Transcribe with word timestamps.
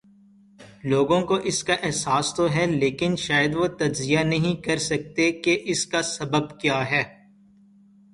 لوگوں 0.83 1.21
کواس 1.21 1.63
کا 1.63 1.73
احساس 1.83 2.33
تو 2.33 2.47
ہے 2.51 2.65
لیکن 2.65 3.15
شاید 3.15 3.55
وہ 3.55 3.67
تجزیہ 3.67 4.19
نہیں 4.19 4.55
کر 4.61 4.77
سکتے 4.77 5.31
کہ 5.31 5.61
اس 5.63 5.85
کا 5.85 6.01
سبب 6.01 6.59
کیا 6.59 6.91
ہے۔ 6.91 7.03